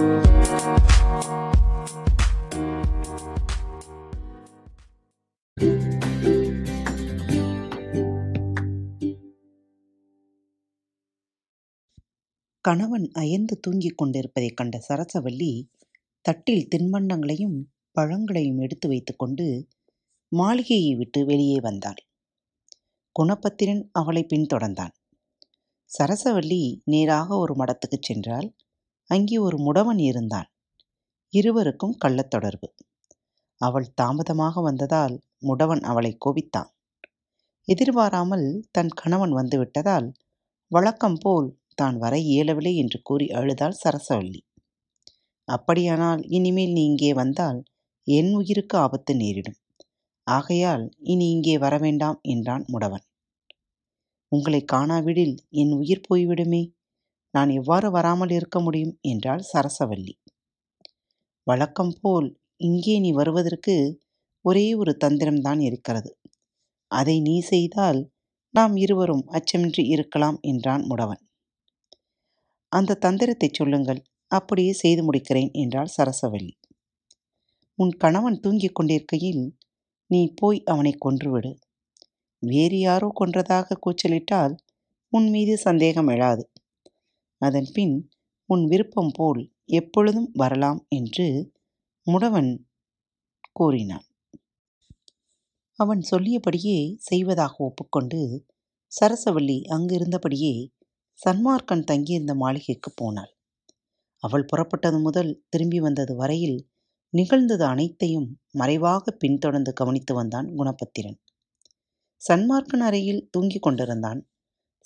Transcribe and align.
கணவன் 0.00 0.18
அயர்ந்து 13.12 13.60
தூங்கிக் 13.60 13.96
கொண்டிருப்பதைக் 13.96 14.56
கண்ட 14.56 14.80
சரசவல்லி 14.88 15.68
தட்டில் 16.20 16.68
தின்பண்டங்களையும் 16.76 17.62
பழங்களையும் 17.92 18.58
எடுத்து 18.58 18.88
வைத்துக்கொண்டு 18.88 19.68
மாளிகையை 20.28 20.94
விட்டு 20.94 21.24
வெளியே 21.24 21.60
வந்தாள். 21.60 22.06
குணபத்திரன் 23.12 23.88
அவளை 23.92 24.26
பின்தொடர்ந்தான். 24.28 24.92
சரசவல்லி 25.98 26.80
நேராக 26.84 27.36
ஒரு 27.36 27.54
மடத்துக்குச் 27.54 28.00
சென்றால் 28.00 28.54
அங்கே 29.10 29.36
ஒரு 29.38 29.56
முடவன் 29.58 29.98
இருந்தான். 29.98 30.48
இருவருக்கும் 31.34 31.96
கள்ளத் 31.98 32.30
தொடர்பு 32.30 32.68
அவள் 33.60 33.88
தாமதமாக 33.94 34.60
வந்ததால் 34.60 35.14
முடவன் 35.46 35.80
அவளை 35.80 36.12
கோபித்தான். 36.18 36.70
எதிர்பாராமல் 37.68 38.46
தன் 38.70 38.92
கணவன் 38.94 39.32
வந்துவிட்டதால் 39.32 40.08
வழக்கம் 40.70 41.18
போல் 41.18 41.48
தான் 41.74 41.96
வர 41.96 42.14
இயலவில்லை 42.18 42.74
என்று 42.76 42.98
கூறி 43.02 43.26
அழுதாள் 43.30 43.80
சரசவல்லி. 43.82 44.40
அப்படியானால் 45.48 46.22
இனிமேல் 46.28 46.72
நீ 46.72 46.82
இங்கே 46.84 47.12
வந்தால் 47.12 47.58
என் 48.06 48.32
உயிருக்கு 48.34 48.76
ஆபத்து 48.78 49.12
நேரிடும். 49.16 49.58
ஆகையால் 50.26 50.84
இனி 51.02 51.26
இங்கே 51.30 51.54
வரவேண்டாம் 51.58 52.18
என்றான் 52.24 52.64
முடவன். 52.68 53.04
உங்களை 54.32 54.60
காணாவிடில் 54.72 55.34
என் 55.50 55.72
உயிர் 55.72 56.06
போய்விடுமே. 56.08 56.62
நான் 57.30 57.48
எவ்வாறு 57.48 57.90
வராமல் 57.90 58.30
இருக்க 58.30 58.60
முடியும்? 58.60 58.98
என்றாள் 59.02 59.44
சரசவல்லி. 59.52 60.14
வழக்கம் 61.44 61.94
போல் 62.00 62.38
இங்கே 62.56 62.98
நீ 62.98 63.10
வருவதற்கு 63.10 63.98
ஒரே 64.40 64.74
ஒரு 64.74 64.96
தந்திரம்தான் 65.04 65.60
இருக்கிறது. 65.60 66.16
அதை 66.86 67.20
நீ 67.20 67.40
செய்தால் 67.40 68.10
நாம் 68.50 68.76
இருவரும் 68.76 69.24
அச்சமின்றி 69.30 69.84
இருக்கலாம் 69.86 70.38
என்றான் 70.40 70.82
முடவன். 70.82 71.22
அந்த 72.68 72.94
தந்திரத்தை 72.94 73.48
சொல்லுங்கள். 73.52 74.02
அப்படியே 74.28 74.72
செய்து 74.72 75.02
முடிக்கிறேன் 75.02 75.50
என்றாள் 75.52 75.94
சரசவல்லி. 75.96 76.54
உன் 77.74 77.90
கணவன் 77.90 78.40
தூங்கிக் 78.40 78.74
கொண்டிருக்கையில் 78.74 79.54
நீ 80.06 80.32
போய் 80.36 80.62
அவனை 80.64 80.98
கொன்றுவிடு. 80.98 81.52
வேறு 82.38 82.78
யாரோ 82.78 83.12
கொன்றதாக 83.20 83.78
கூச்சலிட்டால் 83.80 84.54
உன் 85.08 85.28
மீது 85.28 85.56
சந்தேகம் 85.56 86.08
எழாது. 86.08 86.49
அதன் 87.40 87.70
பின் 87.72 88.10
உன் 88.46 88.64
விருப்பம் 88.64 89.12
போல் 89.12 89.52
எப்பொழுதும் 89.64 90.30
வரலாம் 90.32 90.86
என்று 90.88 91.52
முடவன் 92.06 92.50
கூறினான். 93.52 94.06
அவன் 95.78 96.02
சொல்லியபடியே 96.10 96.96
செய்வதாக 96.98 97.54
ஒப்புக்கொண்டு 97.64 98.46
சரசவல்லி 99.00 99.62
அங்கிருந்தபடியே 99.70 100.54
சன்மார்க்கன் 101.26 101.84
தங்கியிருந்த 101.84 102.34
மாளிகைக்கு 102.34 102.90
போனாள். 102.94 103.32
அவள் 104.22 104.44
புறப்பட்டது 104.44 105.00
முதல் 105.00 105.44
திரும்பி 105.48 105.80
வந்தது 105.80 106.16
வரையில் 106.16 106.58
நிகழ்ந்தது 107.12 107.64
அனைத்தையும் 107.64 108.40
மறைவாக 108.50 109.10
பின்தொடர்ந்து 109.10 109.72
கவனித்து 109.72 110.14
வந்தான் 110.14 110.48
குணபத்திரன். 110.56 111.18
சன்மார்க்கன் 112.28 112.84
அறையில் 112.84 113.28
தூங்கிக் 113.30 113.62
கொண்டிருந்தான். 113.62 114.29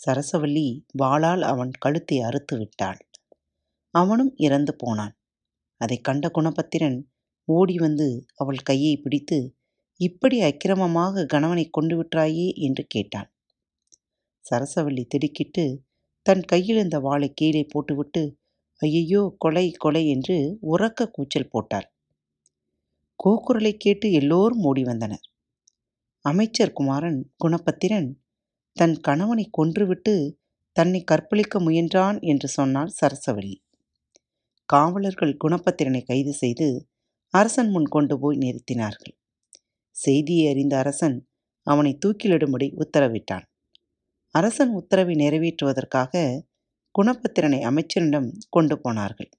சரசவல்லி 0.01 0.67
வாளால் 0.99 1.43
அவன் 1.43 1.73
கழுத்தை 1.79 2.17
அறுத்து 2.21 2.55
விட்டாள். 2.59 3.01
அவனும் 3.95 4.33
இறந்து 4.37 4.73
போனான். 4.75 5.15
அதை 5.81 5.97
கண்ட 6.01 6.27
குணபத்திரன் 6.29 6.99
ஓடி 7.49 7.77
வந்து 7.79 8.09
அவள் 8.35 8.61
கையை 8.63 8.95
பிடித்து 8.97 9.39
இப்படி 10.01 10.37
அக்கிரமமாக 10.41 11.25
கணவனை 11.25 11.65
கொண்டு 11.71 11.95
விட்டாயே? 11.97 12.49
என்று 12.57 12.85
கேட்டான். 12.87 13.29
சரசவல்லி 14.45 15.05
திடுக்கிட்டு 15.07 15.65
தன் 16.27 16.45
கையில் 16.45 16.77
இருந்த 16.77 16.97
வாளை 17.01 17.29
கீழே 17.35 17.63
போட்டுவிட்டு 17.65 18.23
ஐயையோ 18.83 19.23
கொலை 19.39 19.67
கொலை 19.77 20.03
என்று 20.07 20.37
உறக்க 20.73 21.07
கூச்சல் 21.11 21.51
போட்டாள். 21.51 21.87
கூக்குரலை 23.21 23.73
கேட்டு 23.77 24.07
எல்லோரும் 24.13 24.63
ஓடி 24.63 24.83
வந்தனர். 24.83 25.25
அமைச்சர் 26.25 26.73
குமாரன் 26.73 27.21
குணபத்திரன் 27.45 28.09
தன் 28.77 29.01
கணவனை 29.01 29.51
கொன்றுவிட்டு 29.59 30.39
தன்னை 30.73 31.05
கற்பழிக்க 31.05 31.61
முயன்றான் 31.61 32.21
என்று 32.21 32.49
சொன்னாள் 32.49 32.93
சரசவல்லி 33.01 33.57
காவலர்கள் 34.67 35.37
குணப்பத்திரனை 35.45 36.05
கைது 36.05 36.33
செய்து 36.33 36.89
அரசன் 37.29 37.71
முன் 37.71 37.85
கொண்டு 37.85 38.19
போய் 38.19 38.39
நிறுத்தினார்கள். 38.39 39.17
செய்தியை 39.91 40.53
அறிந்த 40.53 40.79
அரசன் 40.79 41.29
அவனை 41.63 41.99
தூக்கிலிடும்படி 42.07 42.75
உத்தரவிட்டான். 42.77 43.43
அரசன் 44.29 44.75
உத்தரவை 44.75 45.15
நிறைவேற்றுவதற்காக 45.15 46.43
குணப்பத்திரனை 47.03 47.61
அமைச்சனிடம் 47.63 48.33
கொண்டு 48.51 48.81
போனார்கள். 48.81 49.31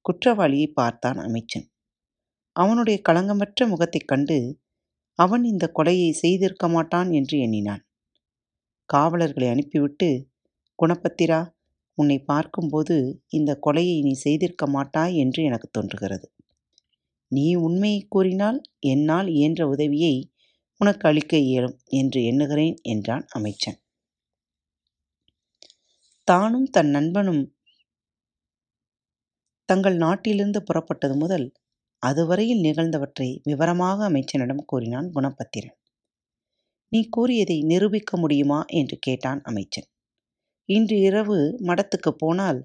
குற்றவாளியை 0.00 0.66
பார்த்தான் 0.66 1.16
அமைச்சன். 1.16 1.70
அவனுடைய 2.52 3.00
களங்கமற்ற 3.08 3.66
முகத்தைக் 3.66 4.08
கண்டு 4.08 4.58
அவன் 5.14 5.44
இந்த 5.44 5.72
கொலையை 5.74 6.10
செய்திருக்க 6.10 6.68
மாட்டான் 6.68 7.10
என்று 7.10 7.38
எண்ணினான். 7.38 7.86
காவலர்களை 8.92 9.48
அனுப்பிவிட்டு 9.48 10.08
குணபத்திரா 10.78 11.40
உன்னை 11.98 12.18
பார்க்கும்போது 12.24 12.96
இந்த 13.28 13.50
கொலையை 13.66 13.96
நீ 14.02 14.12
செய்திருக்க 14.24 14.66
மாட்டாய் 14.66 15.14
என்று 15.16 15.40
எனக்கு 15.42 15.68
தோன்றுகிறது. 15.70 16.26
நீ 17.32 17.46
உண்மையை 17.56 18.00
கூறினால் 18.08 18.58
என்னால் 18.86 19.28
இயன்ற 19.28 19.62
உதவியை 19.68 20.14
உனக்கு 20.80 21.04
அளிக்க 21.08 21.34
இயலும் 21.48 21.76
என்று 21.92 22.20
எண்ணுகிறேன் 22.24 22.76
என்றான் 22.84 23.24
அமைச்சன். 23.30 23.78
தானும் 26.28 26.68
தன் 26.70 26.90
நண்பனும் 26.90 27.42
தங்கள் 29.68 29.96
நாட்டிலிருந்து 29.96 30.60
புறப்பட்டது 30.62 31.14
முதல் 31.16 31.46
அதுவரையில் 32.02 32.64
நிகழ்ந்தவற்றை 32.64 33.28
விவரமாக 33.42 33.98
அமைச்சனிடம் 34.10 34.64
கூறினான் 34.64 35.08
குணபத்திரன். 35.10 35.76
நீ 36.92 37.00
கூறியதை 37.08 37.56
நிரூபிக்க 37.62 38.16
முடியுமா? 38.16 38.60
என்று 38.70 38.96
கேட்டான் 38.98 39.40
அமைச்சன். 39.42 39.88
இன்று 40.68 40.96
இரவு 41.00 41.36
மடத்துக்கு 41.60 42.10
போனால் 42.18 42.60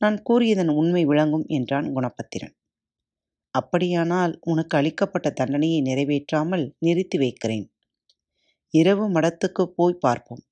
நான் 0.00 0.16
கூறியதன் 0.22 0.70
உண்மை 0.70 1.02
விளங்கும் 1.04 1.46
என்றான் 1.48 1.88
குணபத்திரன். 1.92 2.54
அப்படியானால் 3.54 4.32
உனக்கு 4.40 4.74
அளிக்கப்பட்ட 4.76 5.28
தண்டனையை 5.30 5.80
நிறைவேற்றாமல் 5.82 6.64
நிறுத்தி 6.78 7.18
வைக்கிறேன். 7.18 7.66
இரவு 8.74 9.06
மடத்துக்கு 9.10 9.64
போய் 9.76 9.96
பார்ப்போம். 9.98 10.42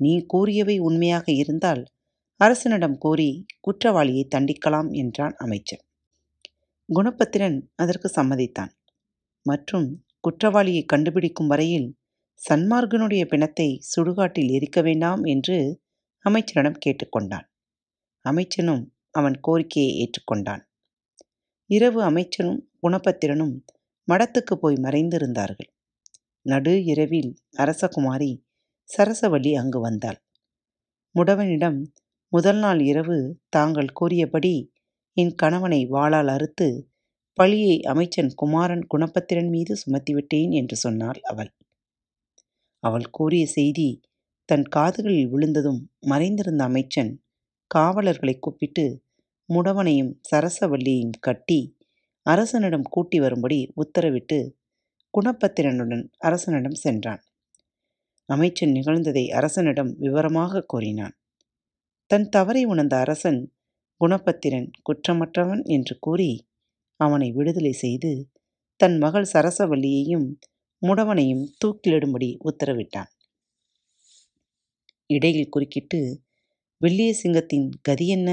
நீ 0.00 0.12
கூறியவை 0.26 0.76
உண்மையாக 0.78 1.26
இருந்தால் 1.32 1.82
அரசனிடம் 2.40 2.96
கூறி 2.98 3.28
குற்றவாளியை 3.60 4.24
தண்டிக்கலாம் 4.34 4.90
என்றான் 4.92 5.36
அமைச்சர் 5.36 5.82
குணபத்திரன் 6.88 7.58
அதற்கு 7.74 8.08
சம்மதித்தான். 8.16 8.72
மற்றும் 9.46 9.86
குற்றவாளியை 10.20 10.82
கண்டுபிடிக்கும் 10.84 11.46
வரையில் 11.46 11.88
சன்மார்கனுடைய 12.40 13.24
பிணத்தை 13.24 13.80
சுடுகாட்டில் 13.92 14.50
எரிக்க 14.50 14.82
வேண்டாம் 14.82 15.24
என்று 15.24 15.80
அமைச்சரிடம் 16.24 16.80
கேட்டுக்கொண்டான். 16.86 17.46
அமைச்சனும் 18.24 18.84
அவன் 19.10 19.40
கோரிக்கையை 19.40 19.92
ஏற்றுக்கொண்டான். 20.02 20.62
இரவு 21.66 22.00
அமைச்சனும் 22.10 22.60
குணபத்திரனும் 22.82 23.54
மடத்துக்கு 24.08 24.54
போய் 24.54 24.76
மறைந்திருந்தார்கள். 24.76 25.70
நடு 26.42 26.84
இரவில் 26.84 27.30
அரசகுமாரி 27.56 28.44
சரசவள்ளி 28.96 29.52
அங்கு 29.54 29.80
வந்தாள். 29.80 30.18
முடவனிடம் 31.14 31.80
முதல் 32.28 32.58
நாள் 32.58 32.80
இரவு 32.80 33.40
தாங்கள் 33.48 33.92
கூறியபடி 33.92 34.72
என் 35.12 35.34
கணவனை 35.34 35.86
வாளால் 35.86 36.28
அறுத்து 36.28 36.90
பழியை 37.34 37.82
அமைச்சன் 37.82 38.30
குமாரன் 38.34 38.86
குணபத்திரன் 38.94 39.48
மீது 39.48 39.76
சுமத்திவிட்டேன் 39.76 40.50
என்று 40.50 40.76
சொன்னாள் 40.76 41.20
அவள். 41.22 41.50
அவள் 42.86 43.06
கூறிய 43.10 43.44
செய்தி 43.46 43.88
தன் 44.48 44.66
காதுகளில் 44.76 45.30
விழுந்ததும் 45.30 45.80
மறைந்திருந்த 46.06 46.62
அமைச்சன் 46.64 47.12
காவலர்களை 47.70 48.34
கூப்பிட்டு 48.38 48.84
முடவனையும் 49.48 50.12
சரசவல்லியையும் 50.30 51.16
கட்டி 51.20 51.60
அரசனிடம் 52.26 52.86
கூட்டி 52.90 53.18
வரும்படி 53.20 53.58
உத்தரவிட்டு 53.76 54.38
குணபத்திரனுடன் 55.14 56.04
அரசனிடம் 56.18 56.78
சென்றான். 56.80 57.22
அமைச்சன் 58.28 58.72
நிகழ்ந்ததை 58.72 59.24
அரசனிடம் 59.30 59.92
விவரமாக 59.98 60.62
கூறினான். 60.62 61.14
தன் 62.10 62.26
தவறை 62.28 62.62
உணர்ந்த 62.64 62.94
அரசன் 62.96 63.40
குணபத்திரன் 64.00 64.68
குற்றமற்றவன் 64.86 65.62
என்று 65.66 65.94
கூறி 65.98 66.30
அவனை 67.00 67.28
விடுதலை 67.32 67.72
செய்து 67.74 68.10
தன் 68.80 68.96
மகள் 68.98 69.28
சரசவல்லியையும் 69.32 70.26
முடவனையும் 70.86 71.44
தூக்கிலிடும்படி 71.58 72.28
உத்தரவிட்டான். 72.44 73.10
இடையில் 75.10 75.48
குறுக்கிட்டு 75.48 76.00
வெள்ளிய 76.80 77.10
சிங்கத்தின் 77.12 77.68
கதி 77.82 78.06
என்ன? 78.08 78.30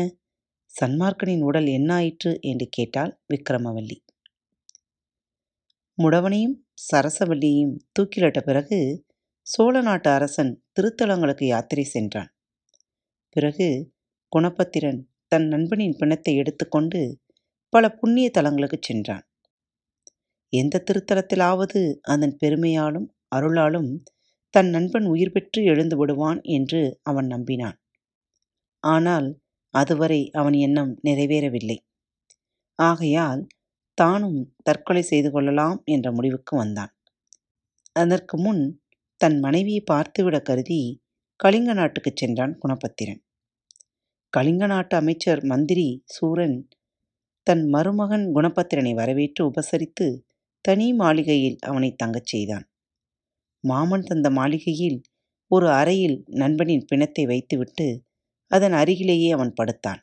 சன்மார்க்கனின் 0.74 1.42
உடல் 1.42 1.70
என்னாயிற்று 1.78 2.32
என்று 2.42 2.68
கேட்டாள் 2.70 3.12
விக்ரமவல்லி 3.34 3.98
முடவனையும் 5.98 6.56
சரசவல்லியையும் 6.84 7.76
தூக்கிலிட்ட 7.96 8.40
பிறகு 8.42 8.78
சோழ 9.48 9.82
நாட்டு 9.82 10.10
அரசன் 10.10 10.52
திருத்தலங்களுக்கு 10.76 11.46
யாத்திரை 11.46 11.84
சென்றான். 11.84 12.32
பிறகு 13.30 13.68
குணபத்திரன் 14.32 15.00
தன் 15.28 15.48
நண்பனின் 15.48 15.96
பிணத்தை 15.98 16.34
எடுத்துக்கொண்டு 16.36 17.02
பல 17.74 17.84
புண்ணிய 17.92 18.28
தலங்களுக்கு 18.34 18.78
சென்றான். 18.82 19.26
எந்த 20.54 20.82
திருத்தலத்திலாவது 20.88 21.82
அதன் 22.04 22.36
பெருமையாலும் 22.42 23.08
அருளாலும் 23.36 23.92
தன் 24.54 24.70
நண்பன் 24.70 25.06
உயிர் 25.06 25.32
பெற்று 25.32 25.64
எழுந்து 25.64 25.96
விடுவான் 25.98 26.40
என்று 26.42 26.82
அவன் 27.02 27.28
நம்பினான். 27.28 27.78
ஆனால் 28.84 29.28
அதுவரை 29.74 30.22
அவன் 30.32 30.54
எண்ணம் 30.54 30.92
நிறைவேறவில்லை. 31.04 31.78
ஆகையால் 32.80 33.42
தானும் 33.98 34.40
தற்கொலை 34.64 35.02
செய்து 35.02 35.30
கொள்ளலாம் 35.32 35.80
என்ற 35.86 36.08
முடிவுக்கு 36.12 36.54
வந்தான். 36.58 36.92
அதற்கு 37.96 38.36
முன் 38.38 38.64
தன் 39.22 39.38
மனைவியை 39.40 39.82
பார்த்துவிட 39.92 40.38
கருதி 40.42 40.82
கலிங்க 41.40 41.74
நாட்டுக்கு 41.74 42.12
சென்றான் 42.16 42.54
குணபத்திரன். 42.58 43.22
கலிங்க 44.34 44.66
நாட்டு 44.66 44.96
அமைச்சர் 44.98 45.42
மந்திரி 45.44 45.88
சூரன் 46.06 46.58
தன் 47.48 47.64
மருமகன் 47.70 48.26
குணபத்திரனை 48.36 48.94
வரவேற்று 48.94 49.42
உபசரித்து 49.52 50.08
தனி 50.66 50.88
மாளிகையில் 50.94 51.58
அவனை 51.62 51.90
தங்கச் 51.96 52.30
செய்தான். 52.32 52.66
மாமன் 53.64 54.04
தந்த 54.04 54.28
மாளிகையில் 54.30 54.98
ஒரு 55.52 55.68
அறையில் 55.72 56.18
நண்பனின் 56.34 56.86
பிணத்தை 56.86 57.24
வைத்துவிட்டு 57.26 57.88
அதன் 58.52 58.72
அருகிலேயே 58.72 59.30
அவன் 59.32 59.54
படுத்தான். 59.54 60.02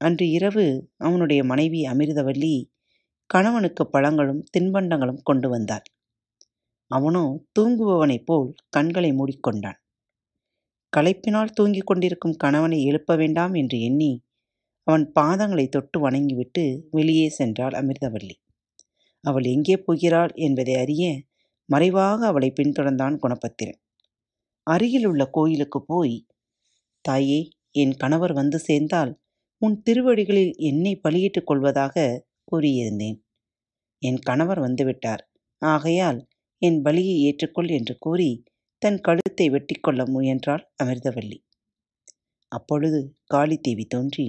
அன்று 0.00 0.26
இரவு 0.30 0.64
அவனுடைய 0.96 1.40
மனைவி 1.44 1.80
அமிர்தவல்லி 1.84 2.54
கணவனுக்கு 3.30 3.84
பழங்களும் 3.86 4.42
தின்பண்டங்களும் 4.50 5.22
கொண்டு 5.22 5.48
வந்தாள். 5.48 5.86
அவனோ 6.90 7.24
தூங்குபவனைப் 7.58 8.26
போல் 8.26 8.50
கண்களை 8.68 9.10
மூடிக்கொண்டான் 9.12 9.78
களைப்பினால் 10.92 11.54
தூங்கிக் 11.54 11.86
கொண்டிருக்கும் 11.86 12.36
கணவனை 12.36 12.78
எழுப்ப 12.84 13.16
வேண்டாம் 13.16 13.54
என்று 13.54 13.78
எண்ணி 13.80 14.12
அவன் 14.86 15.04
பாதங்களை 15.20 15.66
தொட்டு 15.68 15.98
வணங்கிவிட்டு 16.00 16.64
வெளியே 16.90 17.26
சென்றாள் 17.38 17.74
அமிர்தவல்லி. 17.74 18.36
அவள் 19.26 19.46
எங்கே 19.46 19.76
போகிறாள் 19.76 20.32
என்பதை 20.36 20.74
அறிய 20.74 21.04
மறைவாக 21.68 22.18
அவளை 22.26 22.48
பின்தொடர்ந்தான் 22.50 23.16
குணபத்திரன். 23.22 23.80
அருகில் 24.66 25.06
உள்ள 25.06 25.22
கோயிலுக்கு 25.30 25.78
போய் 25.82 26.16
தாயே 27.04 27.40
என் 27.72 27.94
கணவர் 27.96 28.32
வந்து 28.32 28.58
சேர்ந்தால் 28.58 29.12
உன் 29.62 29.76
திருவடிகளில் 29.82 30.54
என்னை 30.62 30.92
பலியிட்டுக் 30.96 31.46
கொள்வதாக 31.46 31.94
கூறியிருந்தேன். 32.52 33.18
என் 34.02 34.20
கணவர் 34.20 34.60
வந்துவிட்டார். 34.60 35.22
ஆகையால் 35.62 36.20
என் 36.62 36.78
பலியை 36.82 37.16
ஏற்றுக்கொள் 37.26 37.70
என்று 37.70 37.94
கூறி 37.98 38.30
தன் 38.82 38.98
கழுத்தை 39.00 39.46
வெட்டிக்கொள்ள 39.50 40.00
முயன்றாள் 40.06 40.64
அமிர்தவல்லி. 40.82 41.38
அப்பொழுது 42.52 43.00
காளித்தேவி 43.34 43.84
தோன்றி 43.86 44.26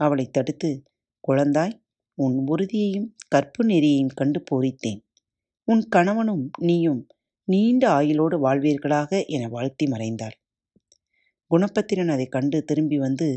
அவளை 0.00 0.26
தடுத்து 0.30 0.70
குழந்தாய் 1.24 1.74
உன் 2.18 2.36
உறுதியையும் 2.46 3.08
கற்பு 3.28 3.64
நெறியையும் 3.64 4.14
கண்டு 4.14 4.40
பூரித்தேன். 4.50 5.00
உன் 5.68 5.82
கணவனும் 5.88 6.50
நீயும் 6.60 7.06
நீண்ட 7.48 7.90
ஆயுளோடு 7.90 8.36
வாழ்வீர்களாக 8.44 9.26
என 9.26 9.48
வாழ்த்தி 9.48 9.86
மறைந்தாள். 9.86 10.36
குணப்பத்திரன் 11.50 12.08
அதை 12.08 12.26
கண்டு 12.26 12.64
திரும்பி 12.64 12.98
வந்து 12.98 13.28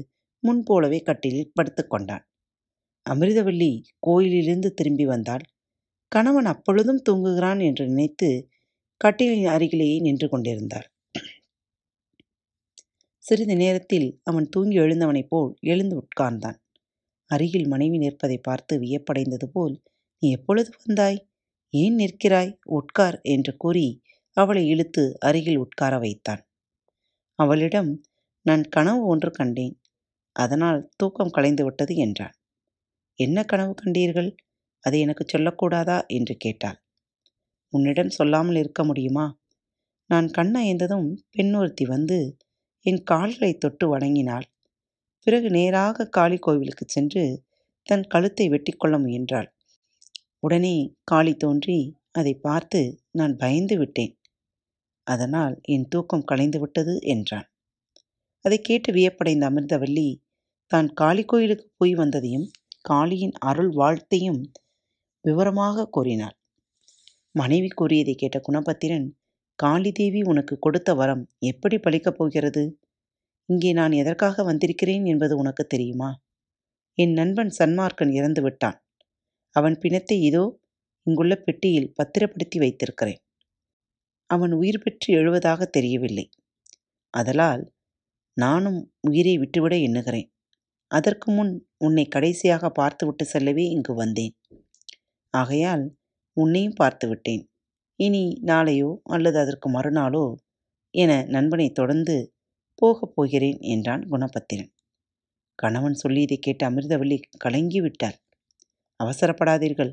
முன்போலவே 0.44 1.00
கட்டிலில் 1.02 1.54
படுத்துக்கொண்டான் 1.56 2.26
அமிர்தவல்லி 3.06 3.72
கோயிலிலிருந்து 4.00 4.74
திரும்பி 4.74 5.06
வந்தாள். 5.06 5.46
கணவன் 6.12 6.46
அப்பொழுதும் 6.46 7.02
தூங்குகிறான் 7.10 7.62
என்று 7.66 7.88
நினைத்து 7.88 8.30
கட்டிலின் 9.02 9.48
அருகிலேயே 9.48 10.00
நின்று 10.00 10.30
கொண்டிருந்தார் 10.30 10.88
சிறிது 13.26 13.56
நேரத்தில் 13.56 14.08
அவன் 14.24 14.48
தூங்கி 14.50 14.78
எழுந்தவனைப் 14.78 15.30
போல் 15.30 15.56
எழுந்து 15.62 15.96
உட்கார்ந்தான். 15.98 16.58
அருகில் 17.30 17.68
மனைவி 17.68 17.98
நிற்பதை 17.98 18.38
பார்த்து 18.38 18.80
வியப்படைந்தது 18.80 19.48
போல் 19.52 19.76
நீ 20.22 20.30
எப்பொழுது 20.32 20.70
வந்தாய்? 20.86 21.20
ஏன் 21.74 21.96
நிற்கிறாய்? 21.96 22.52
உட்கார் 22.70 23.20
என்று 23.22 23.58
கூறி 23.58 23.88
அவளை 24.38 24.68
இழுத்து 24.68 25.04
அருகில் 25.20 25.58
உட்கார 25.58 25.98
வைத்தான். 25.98 26.42
அவளிடம் 27.40 27.92
நான் 28.42 28.64
கனவு 28.70 29.06
ஒன்று 29.06 29.32
கண்டேன். 29.32 29.76
அதனால் 30.36 30.90
தூக்கம் 30.96 31.30
கலைந்து 31.30 31.64
விட்டது 31.64 31.96
என்றான். 31.96 32.36
என்ன 33.20 33.44
கனவு 33.44 33.74
கண்டீர்கள்? 33.74 34.30
அதை 34.84 35.00
எனக்கு 35.00 35.24
சொல்லக்கூடாதா? 35.26 36.06
என்று 36.08 36.36
கேட்டாள். 36.38 36.78
உன்னிடம் 37.74 38.10
சொல்லாமல் 38.10 38.56
இருக்க 38.56 38.84
முடியுமா? 38.84 39.26
நான் 40.10 40.28
கண்ணயந்ததும் 40.38 41.08
பெண்ணொருத்தி 41.32 41.86
வந்து 41.86 42.38
என் 42.86 43.02
கால்களை 43.04 43.58
தொட்டு 43.58 43.86
வணங்கினாள். 43.90 44.46
பிறகு 45.28 45.48
நேராக 45.50 46.06
காளி 46.08 46.38
கோவிலுக்கு 46.38 46.86
சென்று 46.88 47.24
தன் 47.90 48.06
கழுத்தை 48.08 48.46
வெட்டிக்கொள்ள 48.50 48.96
முயன்றாள். 49.00 49.48
உடனே 50.40 50.76
காளி 51.04 51.34
தோன்றி 51.36 51.80
அதை 52.12 52.34
பார்த்து 52.38 52.80
நான் 53.12 53.34
பயந்து 53.36 53.76
விட்டேன். 53.78 54.14
அதனால் 55.08 55.56
என் 55.66 55.86
தூக்கம் 55.88 56.24
கலைந்து 56.24 56.60
விட்டது 56.60 56.94
என்றான். 57.06 57.48
அதை 58.46 58.58
கேட்டு 58.62 58.90
வியப்படைந்த 58.94 59.46
அமிர்தவல்லி 59.50 60.08
தான் 60.72 60.88
காளி 60.94 61.24
கோயிலுக்கு 61.26 61.68
போய் 61.78 61.94
வந்ததையும் 61.96 62.48
காளியின் 62.90 63.36
அருள் 63.42 63.72
வாழ்த்தையும் 63.74 64.42
விவரமாக 65.26 65.88
கூறினாள். 65.90 66.36
மனைவி 67.36 67.70
கூறியதை 67.76 68.16
கேட்ட 68.16 68.38
குணபத்திரன் 68.48 69.08
காளி 69.60 69.92
தேவி 69.92 70.22
உனக்கு 70.22 70.56
கொடுத்த 70.60 70.90
வரம் 70.94 71.24
எப்படி 71.40 71.78
பலிக்கப் 71.78 72.18
போகிறது? 72.18 72.64
இங்கே 73.50 73.72
நான் 73.74 73.92
எதற்காக 73.92 74.44
வந்திருக்கிறேன் 74.44 75.06
என்பது 75.06 75.34
உனக்கு 75.38 75.64
தெரியுமா? 75.68 76.10
என் 76.98 77.14
நண்பன் 77.14 77.52
சன்மார்க்கன் 77.60 78.12
இறந்து 78.12 78.42
விட்டான். 78.42 78.78
அவன் 79.56 79.76
பிணத்தை 79.78 80.18
இதோ 80.22 80.46
இங்குள்ள 81.08 81.34
பெட்டியில் 81.36 81.94
பத்திரப்படுத்தி 81.94 82.58
வைத்திருக்கிறேன். 82.60 83.22
அவன் 84.30 84.52
உயிர் 84.52 84.84
பெற்று 84.84 85.10
எழுவதாக 85.14 85.66
தெரியவில்லை. 85.66 86.26
அதலால் 87.14 87.64
நானும் 88.38 88.80
உயிரை 89.02 89.36
விட்டுவிட 89.38 89.76
எண்ணுகிறேன். 89.78 90.30
அதற்கு 90.92 91.30
முன் 91.32 91.54
உன்னை 91.78 92.06
கடைசியாக 92.08 92.70
பார்த்துவிட்டு 92.70 93.26
செல்லவே 93.26 93.66
இங்கு 93.70 93.94
வந்தேன். 93.94 94.36
ஆகையால் 95.34 95.86
உன்னையும் 96.38 96.80
பார்த்துவிட்டேன். 96.80 97.44
இனி 98.00 98.24
நாளையோ 98.46 98.90
அல்லது 99.06 99.38
அதற்கு 99.40 99.68
மறுநாளோ 99.70 100.26
என 100.94 101.12
நண்பனை 101.28 101.68
தொடர்ந்து 101.72 102.16
போகப் 102.82 103.14
போகிறேன் 103.16 103.60
என்றான் 103.60 104.04
குணபத்திரன். 104.10 104.72
கணவன் 105.56 105.98
சொல்லியதை 106.04 106.38
கேட்டு 106.40 106.70
அமிர்தவல்லி 106.70 107.20
கலங்கிவிட்டாள். 107.46 108.18
அவசரப்படாதீர்கள். 109.00 109.92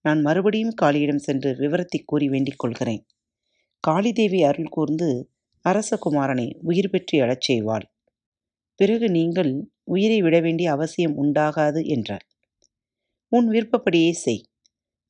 நான் 0.00 0.20
மறுபடியும் 0.20 0.74
காளியிடம் 0.82 1.16
சென்று 1.16 1.56
விவரத்தை 1.56 2.02
கூறி 2.04 2.28
வேண்டிக் 2.28 2.58
கொள்கிறேன். 2.58 3.06
காளிதேவி 3.88 4.40
அருள் 4.42 4.68
கூர்ந்து 4.68 5.30
அரசகுமாரனை 5.64 6.58
உயிர் 6.60 6.90
பெற்று 6.90 7.18
எழச் 7.18 7.46
செய்வாள். 7.48 7.86
பிறகு 8.74 9.10
நீங்கள் 9.10 9.52
உயிரை 9.84 10.22
விட 10.22 10.40
வேண்டிய 10.40 10.72
அவசியம் 10.72 11.16
உண்டாகாது 11.24 11.84
என்றார் 11.86 12.24
உன் 13.28 13.48
விருப்பப்படியே 13.48 14.12
செய். 14.12 14.42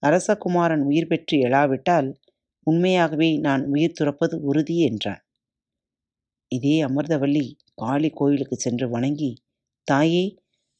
அரசகுமாரன் 0.03 0.83
உயிர் 0.83 1.07
பெற்று 1.07 1.39
எழாவிட்டால் 1.39 2.09
உண்மையாகவே 2.63 3.39
நான் 3.39 3.65
உயிர் 3.67 3.97
துறப்பது 4.01 4.35
உறுதி 4.41 4.81
என்றான். 4.81 5.26
இதே 6.53 6.75
அமிர்தவல்லி 6.83 7.47
காளி 7.75 8.09
கோயிலுக்கு 8.11 8.57
சென்று 8.57 8.87
வணங்கி 8.89 9.31
தாயே 9.89 10.25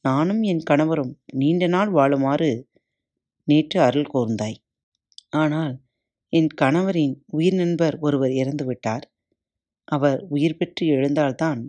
நானும் 0.05 0.41
என் 0.43 0.63
கணவரும் 0.63 1.13
நீண்ட 1.33 1.67
நாள் 1.67 1.91
வாழுமாறு 1.91 2.49
நேற்று 3.47 3.77
அருள் 3.81 4.11
கூர்ந்தாய். 4.13 4.57
ஆனால் 5.33 5.75
என் 6.33 6.49
கணவரின் 6.61 7.15
உயிர் 7.27 7.53
நண்பர் 7.53 7.95
ஒருவர் 7.99 8.33
இறந்துவிட்டார் 8.33 9.05
அவர் 9.87 10.19
உயிர் 10.29 10.57
பெற்று 10.57 10.85
எழுந்தால்தான் 10.87 11.61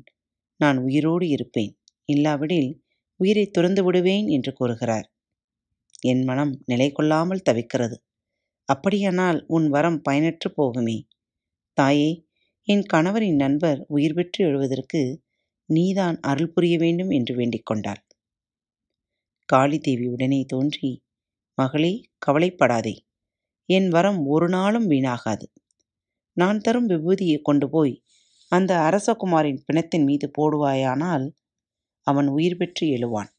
நான் 0.61 0.79
உயிரோடு 0.79 1.27
இருப்பேன். 1.29 1.73
இல்லாவிடில் 2.09 2.71
உயிரை 3.21 3.45
துறந்து 3.47 3.83
விடுவேன் 3.85 4.27
என்று 4.27 4.53
கூறுகிறார். 4.53 5.07
என் 6.03 6.23
மனம் 6.25 6.53
நிலை 6.67 6.89
கொள்ளாமல் 6.93 7.47
தவிக்கிறது. 7.51 7.97
அப்படியானால் 8.69 9.39
உன் 9.47 9.69
வரம் 9.69 10.01
பயனற்று 10.09 10.49
போகுமே. 10.57 10.99
தாயே 11.79 12.11
என் 12.69 12.83
கணவரின் 12.93 13.35
நண்பர் 13.35 13.85
உயிர் 13.89 14.15
பெற்று 14.15 14.45
எழுவதற்கு 14.45 15.01
நீதான் 15.67 16.21
அருள் 16.21 16.51
புரிய 16.51 16.79
வேண்டும் 16.79 17.11
என்று 17.11 17.35
வேண்டிக் 17.35 17.67
கொண்டாள். 17.67 18.01
காளிதேவி 19.49 20.07
உடனே 20.09 20.45
தோன்றி 20.45 20.91
மகளே 21.55 21.93
கவலைப்படாதே. 22.19 22.95
என் 23.69 23.89
வரம் 23.89 24.27
ஒரு 24.27 24.49
நாளும் 24.49 24.91
வீணாகாது. 24.91 25.47
நான் 26.33 26.59
தரும் 26.59 26.89
விபூதியை 26.89 27.39
கொண்டு 27.43 27.69
போய் 27.71 27.95
அந்த 28.53 28.75
அரசகுமாரின் 28.79 29.63
பிணத்தின் 29.67 30.05
மீது 30.05 30.31
போடுவாயானால் 30.39 31.27
அவன் 32.07 32.29
உயிர் 32.29 32.57
பெற்று 32.57 32.87
எழுவான். 32.87 33.31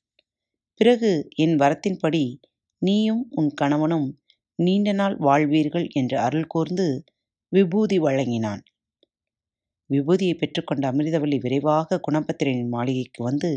பிறகு 0.74 1.12
என் 1.36 1.56
வரத்தின்படி 1.56 2.24
நீயும் 2.82 3.24
உன் 3.30 3.54
கணவனும் 3.54 4.10
நீண்ட 4.56 4.92
நாள் 4.92 5.18
வாழ்வீர்கள் 5.18 5.88
என்று 5.92 6.20
அருள் 6.20 6.48
கூர்ந்து 6.48 7.04
விபூதி 7.52 8.00
வழங்கினான். 8.00 8.64
விபூதியை 9.90 10.34
பெற்றுக்கொண்ட 10.36 10.84
அமிர்தவள்ளி 10.92 11.38
விரைவாக 11.40 12.00
குணபத்திரனின் 12.08 12.68
மாளிகைக்கு 12.68 13.24
வந்து 13.24 13.52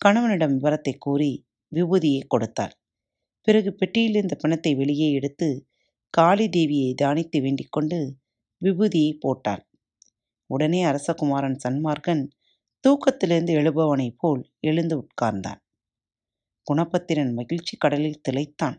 கணவனிடம் 0.00 0.54
விவரத்தை 0.56 0.94
கூறி 0.98 1.32
விபூதியை 1.72 2.22
கொடுத்தாள். 2.26 2.74
பிறகு 3.40 3.70
பெட்டியில் 3.72 4.14
இருந்த 4.14 4.34
பணத்தை 4.34 4.74
வெளியே 4.74 5.12
எடுத்து 5.12 5.48
காளி 6.14 6.46
தேவியை 6.48 6.90
தானித்து 6.94 7.40
வேண்டிக் 7.40 7.72
கொண்டு 7.72 7.98
விபூதியை 8.62 9.12
போட்டாள். 9.20 9.62
உடனே 10.50 10.84
அரசகுமாரன் 10.84 11.58
சன்மார்க்கன் 11.64 12.22
தூக்கத்திலிருந்து 12.84 13.52
எழுபவனைப் 13.54 14.18
போல் 14.18 14.42
எழுந்து 14.60 14.94
உட்கார்ந்தான். 14.98 15.60
குணபத்திரன் 16.66 17.32
மகிழ்ச்சி 17.32 17.76
கடலில் 17.76 18.20
திளைத்தான். 18.20 18.76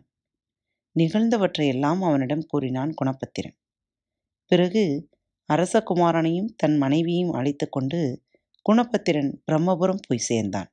நிகழ்ந்தவற்றையெல்லாம் 0.96 2.00
அவனிடம் 2.00 2.46
கூறினான் 2.46 2.92
குணபத்திரன். 3.04 3.56
பிறகு 4.50 4.84
அரசகுமாரனையும் 5.48 6.54
தன் 6.56 6.76
மனைவியையும் 6.76 7.32
அழைத்து 7.32 7.68
கொண்டு 7.68 8.22
குணபத்திரன் 8.66 9.42
பிரம்மபுரம் 9.46 10.04
போய் 10.06 10.18
சேர்ந்தான். 10.18 10.70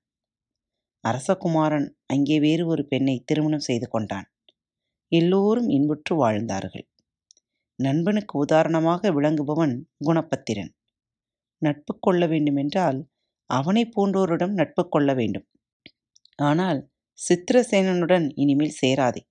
அரசகுமாரன் 1.04 1.88
அங்கே 2.06 2.40
வேறு 2.40 2.68
ஒரு 2.68 2.86
பெண்ணை 2.86 3.24
திருமணம் 3.26 3.60
செய்து 3.60 3.88
கொண்டான். 3.90 4.28
எல்லோரும் 5.08 5.70
இன்புற்று 5.70 6.16
வாழ்ந்தார்கள். 6.16 6.86
நண்பனுக்கு 7.80 8.40
உதாரணமாக 8.40 9.12
விளங்குபவன் 9.12 9.76
குணபத்திரன். 10.06 10.72
நட்பு 11.58 12.00
கொள்ள 12.00 12.28
வேண்டுமென்றால் 12.28 13.00
அவனைப் 13.50 13.94
போன்றோரிடம் 13.96 14.54
நட்பு 14.54 14.90
கொள்ள 14.90 15.14
வேண்டும். 15.14 15.48
ஆனால் 16.36 16.92
சித்திரசேனனுடன் 17.20 18.32
இனிமேல் 18.36 18.78
சேராதே. 18.82 19.22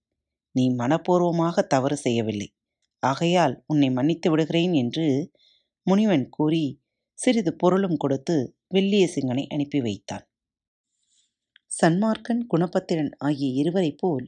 நீ 0.54 0.70
மனப்பூர்வமாக 0.74 1.62
தவறு 1.66 1.96
செய்யவில்லை. 1.96 2.48
ஆகையால் 3.02 3.64
உன்னை 3.66 3.90
மன்னித்து 3.90 4.30
விடுகிறேன் 4.30 4.72
என்று 4.72 5.32
முனிவன் 5.90 6.28
கூறி 6.28 6.80
சிறிது 7.12 7.56
பொருளும் 7.56 7.96
கொடுத்து 7.96 8.56
வெள்ளியசிங்கனை 8.74 9.46
அனுப்பி 9.46 9.80
வைத்தான். 9.80 10.28
சன்மார்க்கன் 11.82 12.42
குணபத்திரன் 12.54 13.10
ஆகிய 13.18 13.48
இருவரைப் 13.52 13.98
போல் 13.98 14.26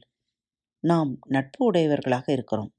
நாம் 0.79 1.19
நட்பு 1.27 1.65
உடையவர்களாக 1.65 2.31
இருக்கிறோம். 2.31 2.75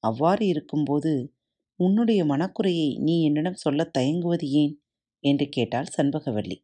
அவ்வாறு 0.00 0.46
இருக்கும்போது 0.46 1.34
உன்னுடைய 1.76 2.24
மனக்குறையை 2.24 2.98
நீ 2.98 3.24
என்னிடம் 3.24 3.54
சொல்லத் 3.54 3.92
தயங்குவது 3.92 4.50
ஏன்? 4.50 4.82
என்று 5.20 5.48
கேட்டாள் 5.48 5.86
சண்பகவல்லி. 5.96 6.56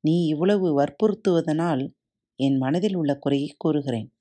நீ 0.00 0.26
இவ்வளவு 0.26 0.80
வற்புறுத்துவதனால் 0.80 1.92
என் 2.40 2.56
மனதில் 2.56 2.94
உள்ள 2.94 3.16
குறையை 3.16 3.54
கூறுகிறேன். 3.58 4.14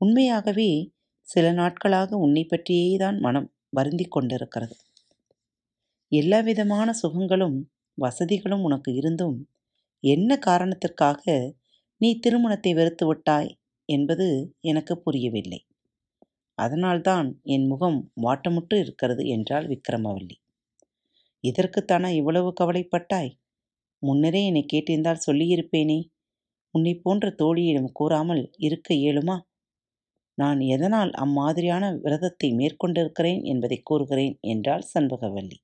உண்மையாகவே 0.00 0.92
சில 1.28 1.46
நாட்களாக 1.52 2.10
உன்னை 2.24 2.42
பற்றியே 2.44 2.90
தான் 2.96 3.18
மனம் 3.18 3.48
வருந்திக் 3.70 4.14
கொண்டிருக்கிறது. 4.14 4.74
எல்லா 6.12 6.38
விதமான 6.40 6.88
சுகங்களும் 6.92 7.56
வசதிகளும் 7.98 8.64
உனக்கு 8.64 8.90
இருந்தும் 8.94 9.36
என்ன 10.04 10.30
காரணத்திற்காக 10.38 11.22
நீ 12.00 12.08
திருமணத்தை 12.18 12.72
வெறுத்து 12.74 13.04
விட்டாய் 13.06 13.50
என்பது 13.88 14.26
எனக்கு 14.62 14.94
புரியவில்லை. 14.96 15.60
அதனால்தான் 16.58 17.28
என் 17.54 17.66
முகம் 17.66 17.98
வாட்டமுட்டு 18.22 18.76
இருக்கிறது 18.78 19.22
என்றாள் 19.26 19.66
விக்ரமவல்லி 19.66 20.36
இதற்குத்தானா 21.44 22.08
இவ்வளவு 22.10 22.48
கவலைப்பட்டாய்? 22.52 23.32
முன்னரே 24.02 24.40
என்னை 24.46 24.62
கேட்டிருந்தால் 24.72 25.24
சொல்லியிருப்பேனே. 25.26 25.98
உன்னை 26.74 26.94
போன்ற 26.96 27.26
தோழியிடம் 27.38 27.90
கூறாமல் 27.92 28.42
இருக்க 28.58 28.88
இயலுமா? 28.94 29.36
நான் 30.38 30.60
எதனால் 30.60 31.10
அம்மாதிரியான 31.10 31.84
விரதத்தை 32.00 32.52
மேற்கொண்டிருக்கிறேன் 32.52 33.42
என்பதை 33.42 33.80
கூறுகிறேன் 33.82 34.38
என்றாள் 34.40 34.82
சண்பகவல்லி. 34.94 35.58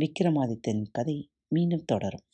விக்ரமாதித்தன் 0.00 0.84
கதை 0.92 1.30
மீண்டும் 1.48 1.84
தொடரும். 1.84 2.24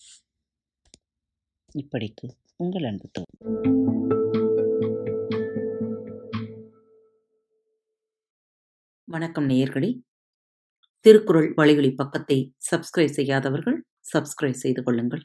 இப்படிக்கு 1.78 2.28
உங்கள் 2.56 2.84
அன்பு 2.84 3.08
தோழி 3.12 3.38
வணக்கம் 9.04 9.48
நேயர்களே. 9.48 9.90
திருக்குறள் 11.00 11.54
வழிகளி 11.54 11.94
பக்கத்தை 11.94 12.54
சப்ஸ்கிரைப் 12.70 13.16
செய்யாதவர்கள் 13.18 13.84
சப்ஸ்கிரைப் 14.12 14.62
செய்து 14.64 14.82
கொள்ளுங்கள். 14.82 15.24